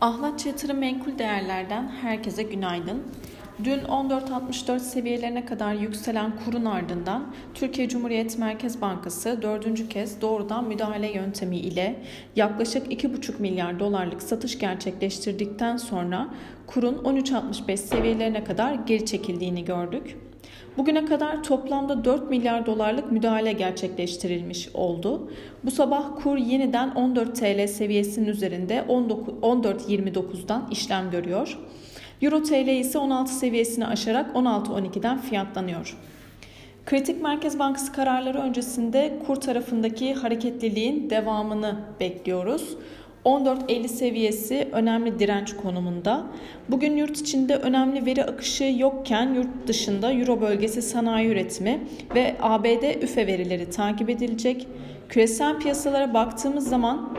Ahlatçı 0.00 0.48
Yatırım 0.48 0.78
Menkul 0.78 1.18
Değerler'den 1.18 1.88
herkese 1.88 2.42
günaydın. 2.42 3.02
Dün 3.64 3.78
14.64 3.78 4.78
seviyelerine 4.78 5.44
kadar 5.44 5.74
yükselen 5.74 6.32
kurun 6.44 6.64
ardından 6.64 7.34
Türkiye 7.54 7.88
Cumhuriyet 7.88 8.38
Merkez 8.38 8.80
Bankası 8.80 9.42
dördüncü 9.42 9.88
kez 9.88 10.20
doğrudan 10.20 10.64
müdahale 10.64 11.12
yöntemi 11.12 11.56
ile 11.56 12.02
yaklaşık 12.36 12.92
2,5 12.92 13.40
milyar 13.42 13.80
dolarlık 13.80 14.22
satış 14.22 14.58
gerçekleştirdikten 14.58 15.76
sonra 15.76 16.28
kurun 16.66 16.94
13.65 16.94 17.76
seviyelerine 17.76 18.44
kadar 18.44 18.74
geri 18.74 19.06
çekildiğini 19.06 19.64
gördük. 19.64 20.16
Bugüne 20.80 21.04
kadar 21.04 21.42
toplamda 21.42 22.04
4 22.04 22.30
milyar 22.30 22.66
dolarlık 22.66 23.12
müdahale 23.12 23.52
gerçekleştirilmiş 23.52 24.68
oldu. 24.74 25.30
Bu 25.64 25.70
sabah 25.70 26.04
kur 26.22 26.36
yeniden 26.36 26.90
14 26.90 27.36
TL 27.36 27.66
seviyesinin 27.66 28.26
üzerinde 28.26 28.84
14.29'dan 28.88 30.68
işlem 30.70 31.10
görüyor. 31.10 31.58
Euro 32.22 32.42
TL 32.42 32.68
ise 32.68 32.98
16 32.98 33.34
seviyesini 33.34 33.86
aşarak 33.86 34.36
16.12'den 34.36 35.18
fiyatlanıyor. 35.20 35.96
Kritik 36.86 37.22
Merkez 37.22 37.58
Bankası 37.58 37.92
kararları 37.92 38.38
öncesinde 38.38 39.18
kur 39.26 39.36
tarafındaki 39.36 40.14
hareketliliğin 40.14 41.10
devamını 41.10 41.78
bekliyoruz. 42.00 42.76
14.50 43.24 43.88
seviyesi 43.88 44.68
önemli 44.72 45.18
direnç 45.18 45.56
konumunda. 45.56 46.26
Bugün 46.68 46.96
yurt 46.96 47.18
içinde 47.18 47.56
önemli 47.56 48.06
veri 48.06 48.24
akışı 48.24 48.64
yokken 48.78 49.34
yurt 49.34 49.66
dışında 49.66 50.12
Euro 50.12 50.40
bölgesi 50.40 50.82
sanayi 50.82 51.28
üretimi 51.28 51.80
ve 52.14 52.36
ABD 52.40 53.02
üfe 53.02 53.26
verileri 53.26 53.70
takip 53.70 54.10
edilecek. 54.10 54.68
Küresel 55.08 55.58
piyasalara 55.58 56.14
baktığımız 56.14 56.68
zaman 56.68 57.18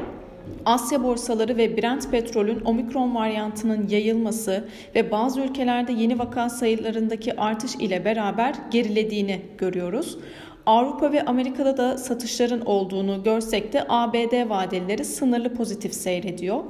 Asya 0.65 1.03
borsaları 1.03 1.57
ve 1.57 1.77
Brent 1.77 2.11
petrolün 2.11 2.61
omikron 2.65 3.15
varyantının 3.15 3.87
yayılması 3.89 4.65
ve 4.95 5.11
bazı 5.11 5.41
ülkelerde 5.41 5.91
yeni 5.93 6.19
vaka 6.19 6.49
sayılarındaki 6.49 7.39
artış 7.39 7.75
ile 7.75 8.05
beraber 8.05 8.55
gerilediğini 8.71 9.41
görüyoruz. 9.57 10.17
Avrupa 10.65 11.11
ve 11.11 11.25
Amerika'da 11.25 11.77
da 11.77 11.97
satışların 11.97 12.61
olduğunu 12.65 13.23
görsek 13.23 13.73
de 13.73 13.85
ABD 13.89 14.49
vadeleri 14.49 15.05
sınırlı 15.05 15.53
pozitif 15.53 15.93
seyrediyor. 15.93 16.63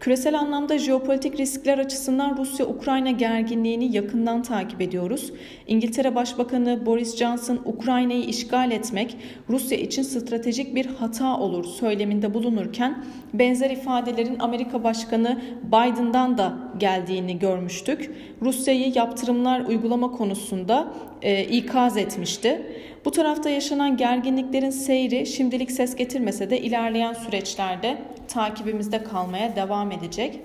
Küresel 0.00 0.38
anlamda 0.38 0.78
jeopolitik 0.78 1.40
riskler 1.40 1.78
açısından 1.78 2.36
Rusya-Ukrayna 2.36 3.10
gerginliğini 3.10 3.96
yakından 3.96 4.42
takip 4.42 4.80
ediyoruz. 4.80 5.32
İngiltere 5.66 6.14
Başbakanı 6.14 6.86
Boris 6.86 7.16
Johnson 7.16 7.60
Ukrayna'yı 7.64 8.24
işgal 8.24 8.70
etmek 8.70 9.16
Rusya 9.50 9.78
için 9.78 10.02
stratejik 10.02 10.74
bir 10.74 10.86
hata 10.86 11.38
olur 11.38 11.64
söyleminde 11.64 12.34
bulunurken 12.34 13.04
benzer 13.34 13.70
ifadelerin 13.70 14.38
Amerika 14.38 14.84
Başkanı 14.84 15.40
Biden'dan 15.66 16.38
da 16.38 16.58
geldiğini 16.78 17.38
görmüştük. 17.38 18.10
Rusya'yı 18.42 18.92
yaptırımlar 18.94 19.60
uygulama 19.60 20.10
konusunda 20.10 20.92
e, 21.22 21.44
ikaz 21.44 21.96
etmişti. 21.96 22.66
Bu 23.04 23.10
tarafta 23.10 23.50
yaşanan 23.50 23.96
gerginliklerin 23.96 24.70
seyri 24.70 25.26
şimdilik 25.26 25.70
ses 25.70 25.96
getirmese 25.96 26.50
de 26.50 26.60
ilerleyen 26.60 27.12
süreçlerde 27.12 27.98
takibimizde 28.28 29.02
kalmaya 29.02 29.56
devam 29.56 29.92
edecek. 29.92 30.40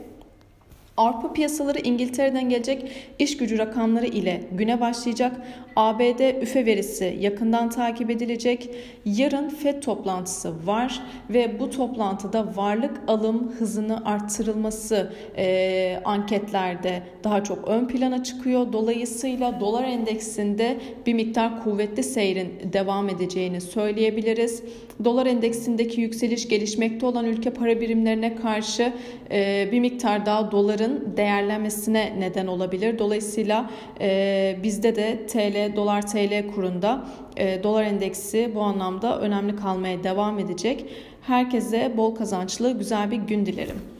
Avrupa 0.97 1.33
piyasaları 1.33 1.79
İngiltere'den 1.79 2.49
gelecek 2.49 2.91
iş 3.19 3.37
gücü 3.37 3.57
rakamları 3.57 4.05
ile 4.05 4.41
güne 4.51 4.81
başlayacak. 4.81 5.35
ABD 5.75 6.41
üfe 6.41 6.65
verisi 6.65 7.17
yakından 7.19 7.69
takip 7.69 8.09
edilecek. 8.09 8.69
Yarın 9.05 9.49
FED 9.49 9.83
toplantısı 9.83 10.67
var 10.67 11.01
ve 11.29 11.59
bu 11.59 11.69
toplantıda 11.69 12.55
varlık 12.55 13.01
alım 13.07 13.51
hızını 13.59 14.05
arttırılması 14.05 15.13
e, 15.37 15.99
anketlerde 16.05 17.03
daha 17.23 17.43
çok 17.43 17.67
ön 17.67 17.87
plana 17.87 18.23
çıkıyor. 18.23 18.73
Dolayısıyla 18.73 19.59
dolar 19.59 19.83
endeksinde 19.83 20.77
bir 21.05 21.13
miktar 21.13 21.63
kuvvetli 21.63 22.03
seyrin 22.03 22.53
devam 22.73 23.09
edeceğini 23.09 23.61
söyleyebiliriz. 23.61 24.63
Dolar 25.03 25.25
endeksindeki 25.25 26.01
yükseliş 26.01 26.47
gelişmekte 26.47 27.05
olan 27.05 27.25
ülke 27.25 27.49
para 27.49 27.81
birimlerine 27.81 28.35
karşı 28.35 28.93
e, 29.31 29.69
bir 29.71 29.79
miktar 29.79 30.25
daha 30.25 30.51
doların 30.51 30.84
değerlenmesine 31.17 32.15
neden 32.19 32.47
olabilir. 32.47 32.99
Dolayısıyla 32.99 33.69
e, 34.01 34.57
bizde 34.63 34.95
de 34.95 35.27
TL 35.27 35.75
dolar 35.75 36.07
TL 36.07 36.47
kurunda 36.55 37.05
e, 37.37 37.63
dolar 37.63 37.83
endeksi 37.83 38.51
bu 38.55 38.61
anlamda 38.61 39.19
önemli 39.19 39.55
kalmaya 39.55 40.03
devam 40.03 40.39
edecek. 40.39 40.85
Herkese 41.21 41.97
bol 41.97 42.15
kazançlı 42.15 42.77
güzel 42.77 43.11
bir 43.11 43.17
gün 43.17 43.45
dilerim. 43.45 43.94